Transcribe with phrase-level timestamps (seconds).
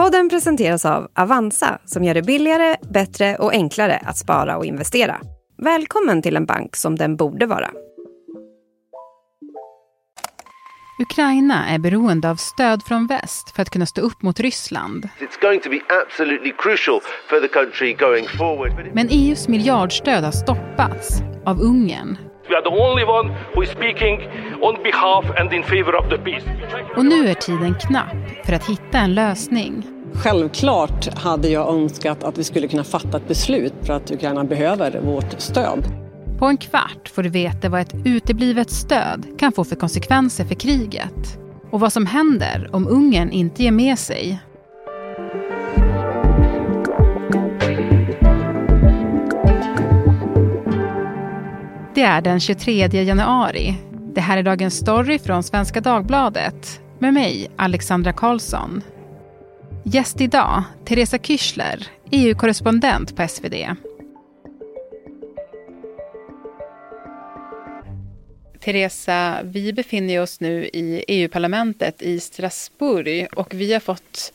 [0.00, 5.20] Podden presenteras av Avanza som gör det billigare, bättre och enklare att spara och investera.
[5.58, 7.70] Välkommen till en bank som den borde vara.
[11.02, 15.08] Ukraina är beroende av stöd från väst för att kunna stå upp mot Ryssland.
[18.92, 22.29] Men EUs miljardstöd har stoppats av Ungern.
[22.50, 24.20] We are the only one who is speaking
[24.60, 26.46] on behalf and in favor of the peace.
[26.96, 29.86] Och nu är tiden knapp för att hitta en lösning.
[30.14, 35.00] Självklart hade jag önskat att vi skulle kunna fatta ett beslut för att Ukraina behöver
[35.00, 35.84] vårt stöd.
[36.38, 40.54] På en kvart får du veta vad ett uteblivet stöd kan få för konsekvenser för
[40.54, 41.38] kriget.
[41.70, 44.40] Och vad som händer om Ungern inte ger med sig.
[52.00, 53.74] Det är den 23 januari.
[54.14, 58.82] Det här är Dagens Story från Svenska Dagbladet med mig, Alexandra Karlsson.
[59.84, 63.54] Gäst idag, Teresa Kyschler, EU-korrespondent på SvD.
[68.60, 74.32] Teresa, vi befinner oss nu i EU-parlamentet i Strasbourg och vi har fått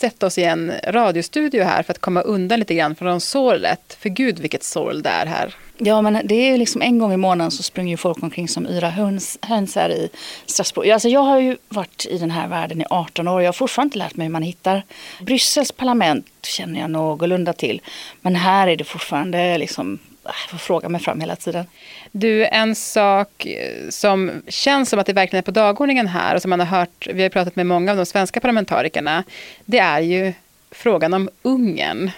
[0.00, 3.96] sätta oss i en radiostudio här för att komma undan lite grann från sorlet.
[4.00, 5.54] För gud vilket sorl det är här.
[5.78, 8.48] Ja, men det är ju liksom en gång i månaden så springer ju folk omkring
[8.48, 10.08] som yra höns, höns här i
[10.46, 10.90] Strasbourg.
[10.90, 13.34] Alltså jag har ju varit i den här världen i 18 år.
[13.34, 14.82] och Jag har fortfarande inte lärt mig hur man hittar.
[15.20, 17.80] Bryssels parlament känner jag någorlunda till.
[18.20, 19.98] Men här är det fortfarande liksom,
[20.48, 21.66] får fråga mig fram hela tiden.
[22.12, 23.46] Du, en sak
[23.88, 27.08] som känns som att det verkligen är på dagordningen här och som man har hört,
[27.12, 29.24] vi har pratat med många av de svenska parlamentarikerna,
[29.64, 30.32] det är ju
[30.70, 32.10] frågan om Ungern.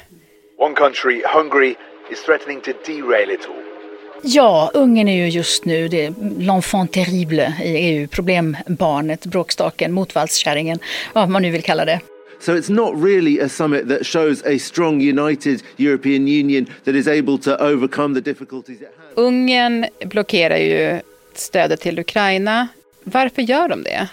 [0.58, 1.75] One country, Hungary,
[2.12, 3.55] is threatening to derail it all.
[4.22, 10.78] Ja, Ungern är ju just nu det l'enfant terrible i EU, problembarnet, bråkstaken, motvallskärringen,
[11.12, 12.00] vad man nu vill kalla det.
[12.41, 17.06] So it's not really a summit that shows a strong united European Union that is
[17.08, 19.14] able to overcome the difficulties it has.
[19.14, 21.00] Ungern blockerar ju
[21.34, 22.68] stödet till Ukraina.
[23.05, 24.08] Varför gör de det?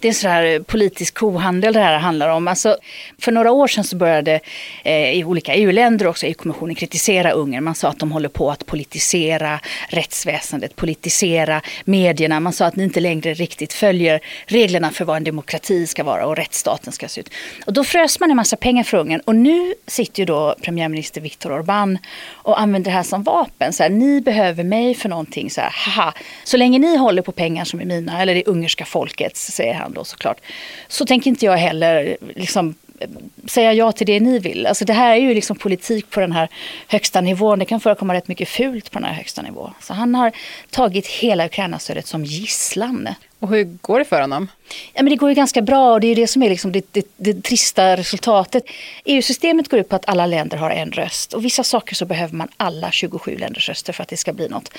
[0.00, 2.48] Det är så här eh, politisk kohandel det här handlar om.
[2.48, 2.76] Alltså,
[3.18, 4.40] för några år sedan så började
[4.84, 7.64] eh, i olika EU-länder och också EU-kommissionen kritisera Ungern.
[7.64, 12.40] Man sa att de håller på att politisera rättsväsendet, politisera medierna.
[12.40, 16.26] Man sa att ni inte längre riktigt följer reglerna för vad en demokrati ska vara
[16.26, 17.30] och rättsstaten ska se ut.
[17.66, 19.20] Och då frös man en massa pengar för Ungern.
[19.24, 21.98] Och nu sitter ju då premiärminister Viktor Orbán
[22.32, 23.72] och använder det här som vapen.
[23.72, 25.50] Så här, ni behöver mig för någonting.
[25.50, 26.14] Så, här, haha.
[26.44, 29.92] så länge ni håller på pengar som är mina, eller det ungerska folkets, säger han
[29.92, 30.40] då såklart.
[30.88, 32.74] Så tänker inte jag heller liksom,
[33.46, 34.66] säga ja till det ni vill.
[34.66, 36.48] Alltså det här är ju liksom politik på den här
[36.88, 37.58] högsta nivån.
[37.58, 39.74] Det kan förekomma rätt mycket fult på den här högsta nivån.
[39.80, 40.32] Så han har
[40.70, 43.08] tagit hela Ukraina-stödet som gisslan.
[43.38, 44.48] Och hur går det för honom?
[44.94, 46.92] Ja, men det går ju ganska bra och det är det som är liksom det,
[46.92, 48.64] det, det trista resultatet.
[49.04, 52.34] EU-systemet går ut på att alla länder har en röst och vissa saker så behöver
[52.34, 54.70] man alla 27 länders röster för att det ska bli något.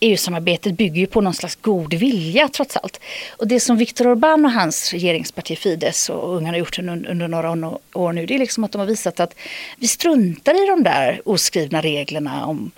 [0.00, 3.00] EU-samarbetet bygger ju på någon slags god vilja trots allt.
[3.36, 7.28] Och det som Viktor Orbán och hans regeringsparti Fidesz och ungarna har gjort under, under
[7.28, 9.34] några år nu det är liksom att de har visat att
[9.78, 12.70] vi struntar i de där oskrivna reglerna om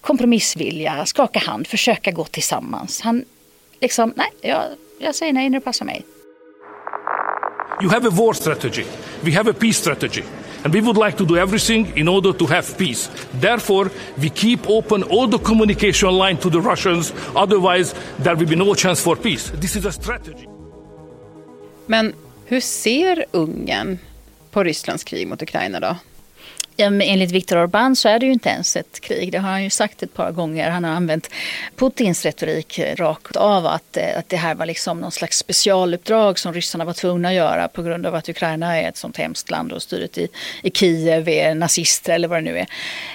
[0.00, 3.00] kompromissvilja, skaka hand, försöka gå tillsammans.
[3.00, 3.24] Han
[3.82, 4.64] liksom, nej, jag,
[4.98, 6.04] jag säger nej när det passar mig.
[7.82, 8.84] You have a war strategy.
[9.24, 10.22] We have a peace strategy.
[10.64, 13.10] And we would like to do everything in order to have peace.
[13.40, 17.12] Therefore, we keep open all the communication line to the Russians.
[17.34, 19.52] Otherwise, there will be no chance for peace.
[19.60, 20.46] This is a strategy.
[21.86, 22.14] Men
[22.46, 23.98] hur ser Ungern
[24.50, 25.96] på Rysslands krig mot Ukraina då?
[26.76, 29.32] Ja, men enligt Viktor Orbán så är det ju inte ens ett krig.
[29.32, 30.70] Det har han ju sagt ett par gånger.
[30.70, 31.30] Han har använt
[31.76, 36.52] Putins retorik rakt av att, eh, att det här var liksom någon slags specialuppdrag som
[36.52, 39.72] ryssarna var tvungna att göra på grund av att Ukraina är ett sånt hemskt land
[39.72, 40.28] och styret i,
[40.62, 42.66] i Kiev är nazister eller vad det nu är.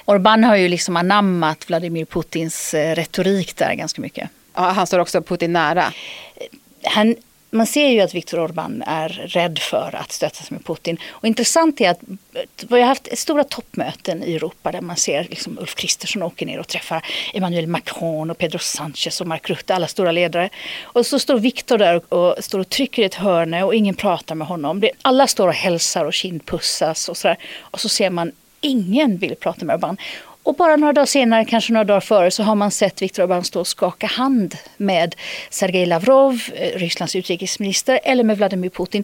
[0.06, 4.29] Orbán har ju liksom anammat Vladimir Putins eh, retorik där ganska mycket.
[4.53, 5.94] Ja, han står också Putin nära.
[6.84, 7.16] Han
[7.50, 10.97] man ser ju att Viktor Orbán är rädd för att stöta sig med Putin.
[11.09, 11.99] Och intressant är att
[12.70, 16.59] vi har haft stora toppmöten i Europa där man ser liksom Ulf Kristersson åker ner
[16.59, 20.49] och träffar Emmanuel Macron och Pedro Sanchez och Mark Rutte, alla stora ledare.
[20.82, 24.35] Och så står Viktor där och, står och trycker i ett hörne och ingen pratar
[24.35, 24.84] med honom.
[25.02, 27.38] Alla står och hälsar och kindpussas och sådär.
[27.61, 29.97] Och så ser man ingen vill prata med Orbán.
[30.47, 33.41] Och bara några dagar senare, kanske några dagar före, så har man sett Viktor Orbán
[33.41, 35.16] stå och skaka hand med
[35.49, 39.03] Sergej Lavrov, eh, Rysslands utrikesminister, eller med Vladimir Putin.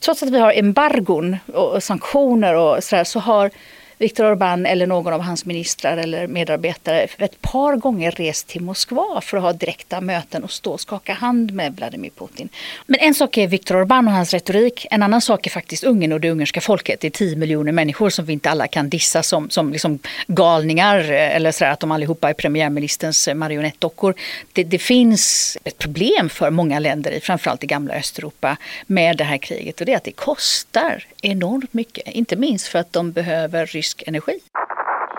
[0.00, 3.50] Trots att vi har embargon och sanktioner och sådär, så har
[3.98, 9.20] Viktor Orbán eller någon av hans ministrar eller medarbetare ett par gånger rest till Moskva
[9.20, 12.48] för att ha direkta möten och stå och skaka hand med Vladimir Putin.
[12.86, 14.86] Men en sak är Viktor Orbán och hans retorik.
[14.90, 17.00] En annan sak är faktiskt Ungern och det ungerska folket.
[17.00, 20.98] Det är 10 miljoner människor som vi inte alla kan dissa som, som liksom galningar
[20.98, 24.14] eh, eller så att de allihopa är premiärministerns eh, marionettdockor.
[24.52, 28.56] Det, det finns ett problem för många länder, i, framförallt i gamla Östeuropa,
[28.86, 32.08] med det här kriget och det är att det kostar enormt mycket.
[32.08, 34.38] Inte minst för att de behöver rysk energi.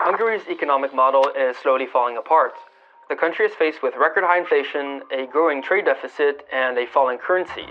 [0.08, 2.54] Hungary's economic model is slowly falling apart.
[3.08, 4.86] The country is faced with record high inflation,
[5.20, 7.66] a growing trade deficit and a falling currency.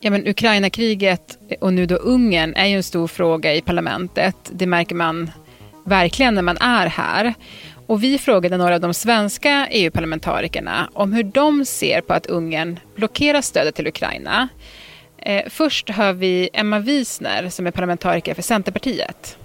[0.00, 4.36] Ja, men Ukraina-kriget och nu då Ungern är ju en stor fråga i parlamentet.
[4.50, 5.30] Det märker man
[5.84, 7.34] verkligen när man är här.
[7.86, 12.80] Och vi frågade några av de svenska EU-parlamentarikerna om hur de ser på att Ungern
[12.94, 14.48] blockerar stödet till Ukraina.
[15.18, 19.38] Eh, först hör vi Emma Wiesner som är parlamentariker för Centerpartiet.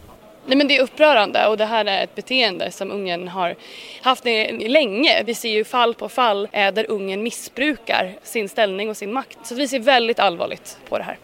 [0.45, 3.55] Nej, men det är upprörande och det här är ett beteende som Ungern har
[4.01, 4.25] haft
[4.59, 5.23] länge.
[5.25, 9.37] Vi ser ju fall på fall eh, där Ungern missbrukar sin ställning och sin makt.
[9.43, 11.17] Så vi ser väldigt allvarligt på det här.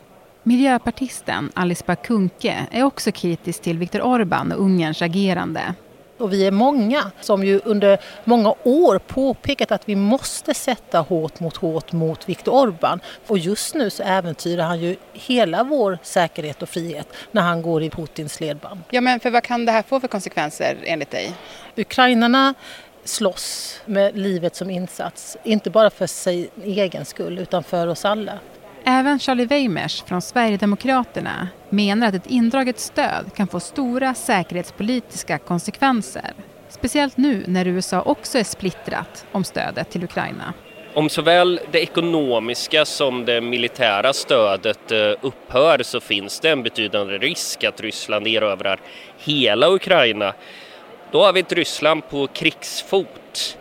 [0.43, 5.61] Miljöpartisten Alice Bakunke är också kritisk till Viktor Orbán och Ungerns agerande.
[6.19, 11.39] Och vi är många som ju under många år påpekat att vi måste sätta hårt
[11.39, 12.99] mot hårt mot Viktor Orbán.
[13.27, 17.83] Och just nu så äventyrar han ju hela vår säkerhet och frihet när han går
[17.83, 18.79] i Putins ledband.
[18.89, 21.33] Ja men för vad kan det här få för konsekvenser enligt dig?
[21.75, 22.53] Ukrainarna
[23.03, 28.39] slåss med livet som insats, inte bara för sin egen skull utan för oss alla.
[28.83, 36.33] Även Charlie Weimers från Sverigedemokraterna menar att ett indraget stöd kan få stora säkerhetspolitiska konsekvenser.
[36.69, 40.53] Speciellt nu när USA också är splittrat om stödet till Ukraina.
[40.93, 47.17] Om såväl det ekonomiska som det militära stödet eh, upphör så finns det en betydande
[47.17, 48.79] risk att Ryssland erövrar
[49.17, 50.33] hela Ukraina.
[51.11, 53.57] Då har vi ett Ryssland på krigsfot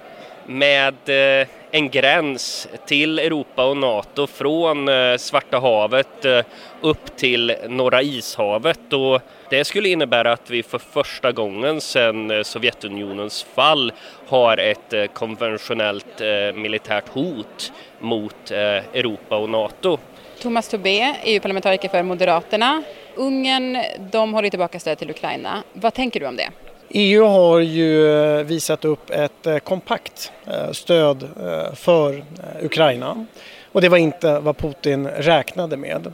[0.48, 0.94] med
[1.40, 6.40] eh, en gräns till Europa och Nato från eh, Svarta havet eh,
[6.80, 13.42] upp till Norra ishavet och det skulle innebära att vi för första gången sedan Sovjetunionens
[13.54, 13.92] fall
[14.28, 16.20] har ett konventionellt
[16.54, 19.98] militärt hot mot Europa och Nato.
[20.40, 22.82] Thomas Tobé, EU-parlamentariker för Moderaterna.
[23.14, 23.78] Ungern,
[24.10, 25.62] de håller tillbaka stöd till Ukraina.
[25.72, 26.50] Vad tänker du om det?
[26.90, 31.28] EU har ju eh, visat upp ett eh, kompakt eh, stöd
[31.74, 32.24] för
[32.62, 33.26] Ukraina
[33.72, 36.12] och det var inte vad Putin räknade med.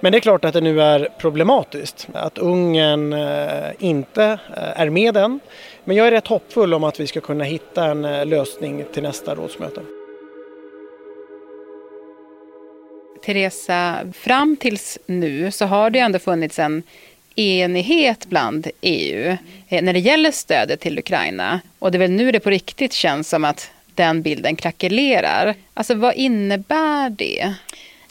[0.00, 3.14] Men det är klart att det nu är problematiskt att Ungern
[3.78, 5.40] inte är med än.
[5.84, 9.34] Men jag är rätt hoppfull om att vi ska kunna hitta en lösning till nästa
[9.34, 9.80] rådsmöte.
[13.24, 16.82] Teresa, fram tills nu så har det ändå funnits en
[17.38, 19.36] enighet bland EU
[19.68, 21.60] eh, när det gäller stödet till Ukraina.
[21.78, 25.54] Och det är väl nu det på riktigt känns som att den bilden krackelerar.
[25.74, 27.54] Alltså vad innebär det?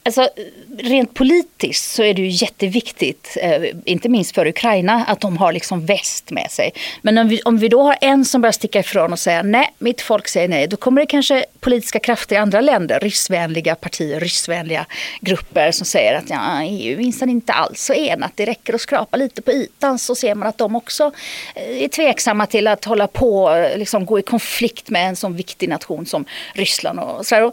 [0.07, 0.29] Alltså,
[0.77, 5.51] rent politiskt så är det ju jätteviktigt, eh, inte minst för Ukraina, att de har
[5.51, 6.71] liksom väst med sig.
[7.01, 9.73] Men om vi, om vi då har en som börjar sticka ifrån och säga nej,
[9.77, 14.19] mitt folk säger nej, då kommer det kanske politiska krafter i andra länder, ryssvänliga partier,
[14.19, 14.85] ryssvänliga
[15.21, 19.17] grupper som säger att ja, EU minsann inte alls så enat, det räcker att skrapa
[19.17, 21.11] lite på ytan så ser man att de också
[21.55, 25.35] eh, är tveksamma till att hålla på, eh, liksom gå i konflikt med en sån
[25.35, 26.99] viktig nation som Ryssland.
[26.99, 27.51] Och så här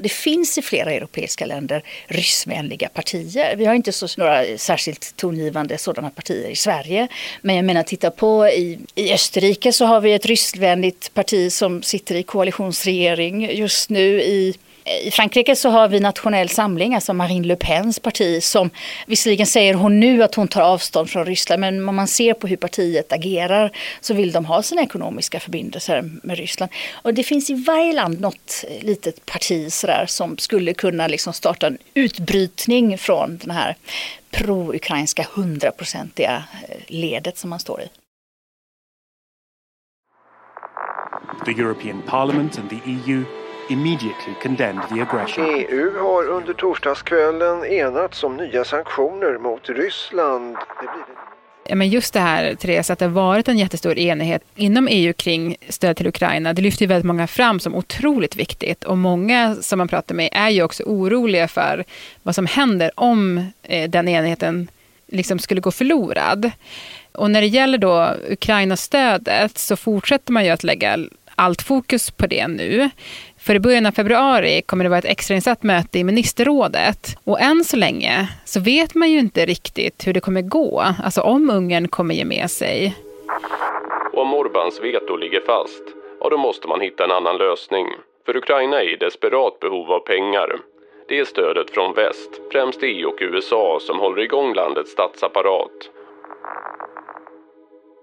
[0.00, 3.56] det finns i flera europeiska länder ryssvänliga partier.
[3.56, 7.08] Vi har inte så några särskilt tongivande sådana partier i Sverige.
[7.42, 11.82] Men jag menar, titta på i, i Österrike så har vi ett ryssvänligt parti som
[11.82, 14.54] sitter i koalitionsregering just nu i
[14.84, 18.70] i Frankrike så har vi Nationell Samling, alltså Marine Le Pens parti som
[19.06, 22.46] visserligen säger hon nu att hon tar avstånd från Ryssland men om man ser på
[22.46, 26.72] hur partiet agerar så vill de ha sina ekonomiska förbindelser med Ryssland.
[27.02, 31.66] Och det finns i varje land något litet parti sådär som skulle kunna liksom starta
[31.66, 33.76] en utbrytning från den här
[34.30, 37.88] pro-ukrainska hundraprocentiga eh, ledet som man står i.
[41.44, 43.24] The European Parliament and the EU
[43.70, 45.44] immediately condemned the aggression.
[45.46, 50.56] EU har under torsdagskvällen enats om nya sanktioner mot Ryssland.
[51.70, 55.12] Ja, men just det här, Therese, att det har varit en jättestor enighet inom EU
[55.12, 56.52] kring stöd till Ukraina.
[56.52, 58.84] Det lyfter ju väldigt många fram som otroligt viktigt.
[58.84, 61.84] Och många som man pratar med är ju också oroliga för
[62.22, 64.68] vad som händer om eh, den enigheten
[65.06, 66.50] liksom skulle gå förlorad.
[67.12, 70.98] Och när det gäller då Ukraina-stödet så fortsätter man ju att lägga
[71.34, 72.90] allt fokus på det nu.
[73.42, 77.16] För i början av februari kommer det vara ett extrainsatt möte i ministerrådet.
[77.24, 81.20] Och än så länge så vet man ju inte riktigt hur det kommer gå, alltså
[81.20, 82.96] om Ungern kommer ge med sig.
[84.12, 85.82] Om Orbans veto ligger fast,
[86.20, 87.86] ja då måste man hitta en annan lösning.
[88.26, 90.56] För Ukraina är i desperat behov av pengar.
[91.08, 95.90] Det är stödet från väst, främst EU och USA, som håller igång landets statsapparat.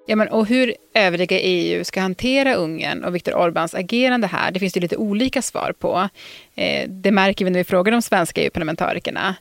[0.09, 4.59] Ja, men, och hur övriga EU ska hantera Ungern och Viktor Orbáns agerande här, det
[4.59, 6.09] finns det lite olika svar på.
[6.55, 9.35] Eh, det märker vi när vi frågar de svenska EU-parlamentarikerna.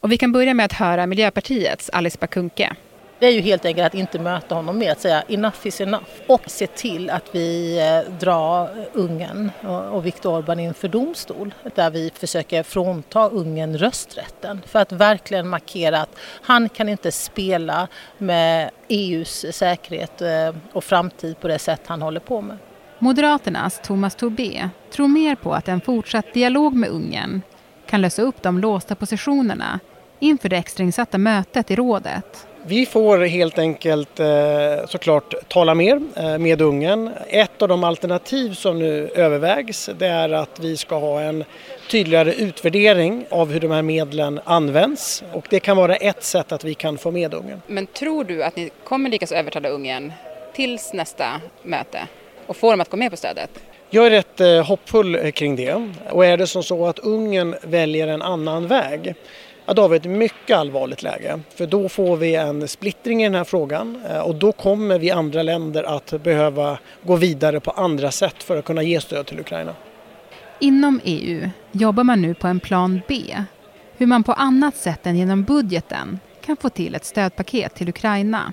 [0.00, 2.76] Och vi kan börja med att höra Miljöpartiets Alice Bakunke.
[3.20, 6.04] Det är ju helt enkelt att inte möta honom med att säga enough is enough
[6.26, 9.50] och se till att vi eh, drar Ungern
[9.92, 16.00] och Viktor Orbán inför domstol där vi försöker frånta Ungern rösträtten för att verkligen markera
[16.00, 22.02] att han kan inte spela med EUs säkerhet eh, och framtid på det sätt han
[22.02, 22.58] håller på med.
[22.98, 27.42] Moderaternas Thomas Tobé tror mer på att en fortsatt dialog med Ungern
[27.86, 29.80] kan lösa upp de låsta positionerna
[30.18, 32.46] inför det extrainsatta mötet i rådet.
[32.66, 37.10] Vi får helt enkelt eh, såklart tala mer eh, med Ungern.
[37.28, 41.44] Ett av de alternativ som nu övervägs det är att vi ska ha en
[41.90, 46.64] tydligare utvärdering av hur de här medlen används och det kan vara ett sätt att
[46.64, 47.60] vi kan få med Ungern.
[47.66, 50.12] Men tror du att ni kommer lyckas övertala Ungern
[50.54, 51.98] tills nästa möte
[52.46, 53.50] och få dem att gå med på stödet?
[53.90, 58.06] Jag är rätt eh, hoppfull kring det och är det som så att Ungern väljer
[58.06, 59.14] en annan väg
[59.70, 61.40] ja, då har vi ett mycket allvarligt läge.
[61.54, 65.10] För då får vi en splittring i den här frågan eh, och då kommer vi
[65.10, 69.40] andra länder att behöva gå vidare på andra sätt för att kunna ge stöd till
[69.40, 69.74] Ukraina.
[70.58, 73.36] Inom EU jobbar man nu på en plan B.
[73.96, 78.52] Hur man på annat sätt än genom budgeten kan få till ett stödpaket till Ukraina.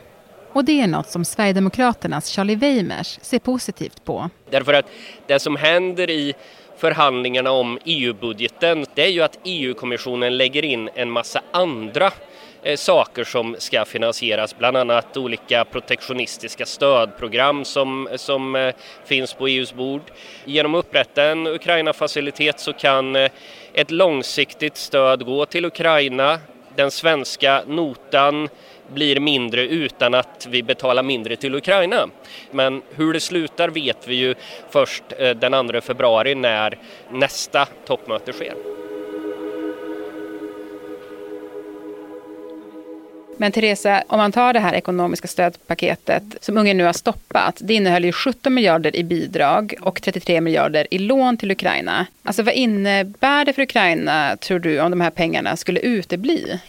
[0.53, 4.29] Och det är något som Sverigedemokraternas Charlie Weimers ser positivt på.
[4.49, 4.85] Därför att
[5.27, 6.33] det som händer i
[6.77, 12.11] förhandlingarna om EU-budgeten det är ju att EU-kommissionen lägger in en massa andra
[12.63, 19.47] eh, saker som ska finansieras, bland annat olika protektionistiska stödprogram som, som eh, finns på
[19.47, 20.01] EUs bord.
[20.45, 23.31] Genom att upprätta en Ukraina-facilitet så kan eh,
[23.73, 26.39] ett långsiktigt stöd gå till Ukraina.
[26.75, 28.49] Den svenska notan
[28.93, 32.09] blir mindre utan att vi betalar mindre till Ukraina.
[32.51, 34.35] Men hur det slutar vet vi ju
[34.69, 36.77] först eh, den 2 februari när
[37.11, 38.53] nästa toppmöte sker.
[43.39, 47.61] Men Teresa, om man tar det här ekonomiska stödpaketet som Ungern nu har stoppat.
[47.63, 52.05] Det innehöll ju 17 miljarder i bidrag och 33 miljarder i lån till Ukraina.
[52.23, 56.59] Alltså vad innebär det för Ukraina, tror du, om de här pengarna skulle utebli?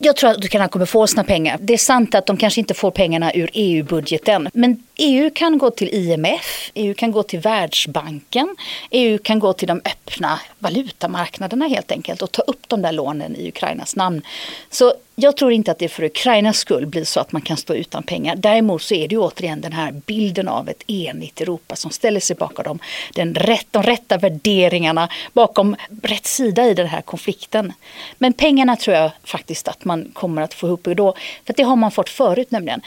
[0.00, 1.58] Jag tror att Ukraina kommer få sina pengar.
[1.60, 4.48] Det är sant att de kanske inte får pengarna ur EU-budgeten.
[4.52, 8.56] Men EU kan gå till IMF, EU kan gå till Världsbanken,
[8.90, 13.36] EU kan gå till de öppna valutamarknaderna helt enkelt och ta upp de där lånen
[13.36, 14.22] i Ukrainas namn.
[14.70, 17.74] Så jag tror inte att det för Ukrainas skull blir så att man kan stå
[17.74, 18.36] utan pengar.
[18.36, 22.20] Däremot så är det ju återigen den här bilden av ett enigt Europa som ställer
[22.20, 22.78] sig bakom dem.
[23.14, 27.72] Den rätt, de rätta värderingarna bakom rätt sida i den här konflikten.
[28.18, 31.14] Men pengarna tror jag faktiskt att man kommer att få ihop då.
[31.46, 32.80] För det har man fått förut nämligen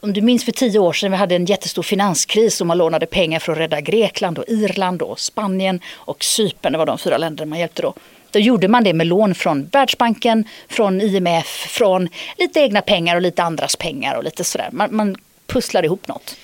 [0.00, 3.06] om du minns för tio år sedan vi hade en jättestor finanskris och man lånade
[3.06, 6.72] pengar för att rädda Grekland och Irland och Spanien och Cypern.
[6.72, 7.94] Det var de fyra länder man hjälpte då.
[8.30, 13.22] Då gjorde man det med lån från Världsbanken, från IMF, från lite egna pengar och
[13.22, 14.68] lite andras pengar och lite sådär.
[14.72, 15.16] Man, man
[15.46, 16.36] pusslar ihop något.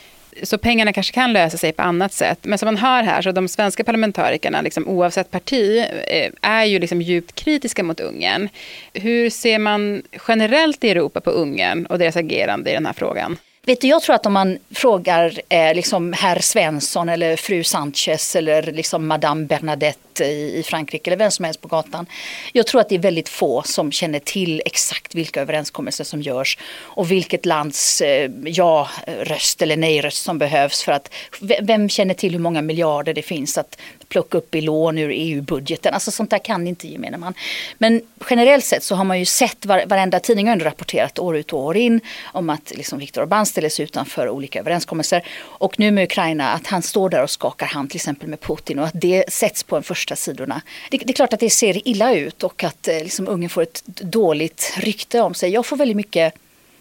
[0.42, 2.38] Så pengarna kanske kan lösa sig på annat sätt.
[2.42, 6.78] Men som man hör här, så de svenska parlamentarikerna, liksom, oavsett parti, eh, är ju
[6.78, 8.48] liksom djupt kritiska mot Ungern.
[8.92, 13.36] Hur ser man generellt i Europa på Ungern och deras agerande i den här frågan?
[13.66, 18.36] Vet du, jag tror att om man frågar eh, liksom herr Svensson eller fru Sanchez
[18.36, 22.06] eller liksom Madame Bernadette i, i Frankrike eller vem som helst på gatan.
[22.52, 26.58] Jag tror att det är väldigt få som känner till exakt vilka överenskommelser som görs
[26.82, 31.14] och vilket lands eh, ja-röst eller nej-röst som behövs för att
[31.60, 35.94] vem känner till hur många miljarder det finns att plocka upp i lån ur EU-budgeten.
[35.94, 37.34] Alltså sånt där kan inte gemene man.
[37.78, 41.52] Men generellt sett så har man ju sett, var, varenda tidning har rapporterat år ut
[41.52, 45.22] och år in om att liksom Viktor Orbán ställer sig utanför olika överenskommelser.
[45.40, 48.78] Och nu med Ukraina att han står där och skakar hand till exempel med Putin
[48.78, 50.62] och att det sätts på en första sidorna.
[50.90, 53.62] Det, det är klart att det ser illa ut och att eh, liksom, Ungern får
[53.62, 55.50] ett dåligt rykte om sig.
[55.50, 56.34] Jag får väldigt mycket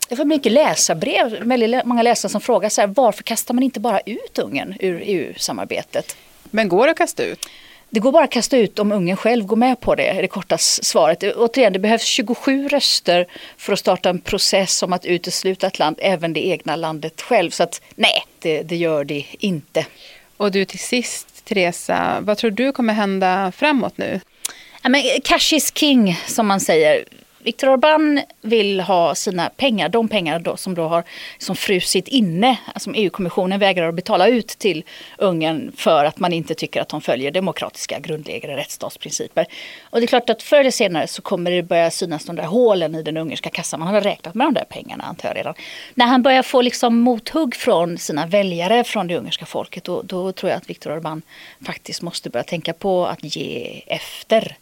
[0.10, 3.80] jag får mycket läsarbrev, väldigt många läsare som frågar så här, varför kastar man inte
[3.80, 6.18] bara ut Ungern ur EU-samarbetet?
[6.44, 7.40] Men går det att kasta ut?
[7.96, 10.28] Det går bara att kasta ut om ungen själv går med på det, är det
[10.28, 11.24] korta svaret.
[11.24, 16.00] Återigen, det behövs 27 röster för att starta en process om att utesluta ett land,
[16.02, 17.52] även det egna landet själv.
[17.52, 19.86] Så att nej, det, det gör det inte.
[20.38, 22.18] Och du till sist Teresa.
[22.22, 24.20] Vad tror du kommer hända framåt nu?
[24.84, 27.06] Ja, men cash is king, som man säger.
[27.46, 31.04] Viktor Orbán vill ha sina pengar, de pengar då, som då har
[31.38, 34.84] som frusit inne, alltså EU-kommissionen vägrar att betala ut till
[35.18, 39.46] Ungern för att man inte tycker att de följer demokratiska grundläggande rättsstatsprinciper.
[39.84, 42.44] Och det är klart att förr eller senare så kommer det börja synas de där
[42.44, 43.80] hålen i den ungerska kassan.
[43.80, 45.54] Man har räknat med de där pengarna antar jag redan.
[45.94, 50.32] När han börjar få liksom mothugg från sina väljare, från det ungerska folket, då, då
[50.32, 51.22] tror jag att Viktor Orbán
[51.66, 54.58] faktiskt måste börja tänka på att ge efter.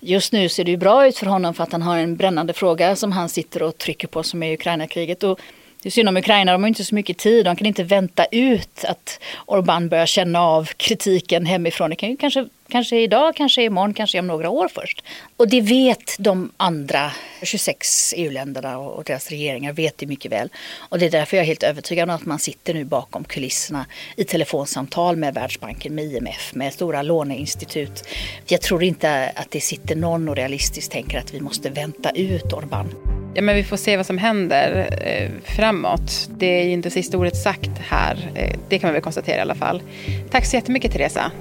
[0.00, 2.52] Just nu ser det ju bra ut för honom för att han har en brännande
[2.52, 5.22] fråga som han sitter och trycker på som är Ukraina-kriget.
[5.22, 5.40] Och
[5.82, 7.44] det är synd om Ukraina, de har inte så mycket tid.
[7.44, 11.90] De kan inte vänta ut att Orbán börjar känna av kritiken hemifrån.
[11.90, 15.04] Det kan ju kanske Kanske idag, kanske imorgon, kanske om några år först.
[15.36, 17.12] Och det vet de andra
[17.42, 20.48] 26 EU-länderna och deras regeringar vet det mycket väl.
[20.88, 23.86] Och det är därför jag är helt övertygad om att man sitter nu bakom kulisserna
[24.16, 28.04] i telefonsamtal med Världsbanken, med IMF, med stora låneinstitut.
[28.46, 32.44] Jag tror inte att det sitter någon och realistiskt tänker att vi måste vänta ut
[32.44, 32.86] Orbán.
[33.34, 36.28] Ja, men vi får se vad som händer eh, framåt.
[36.38, 38.30] Det är ju inte sista ordet sagt här.
[38.34, 39.82] Eh, det kan man väl konstatera i alla fall.
[40.30, 41.32] Tack så jättemycket Teresa.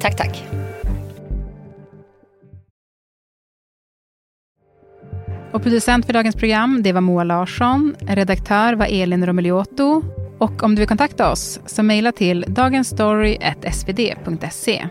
[0.00, 0.44] Tack, tack.
[5.52, 7.96] Och producent för dagens program det var Moa Larsson.
[8.00, 10.02] Redaktör var Elin Romeliotto.
[10.38, 14.88] Och om du vill kontakta oss så mejla till dagensstory.svd.se.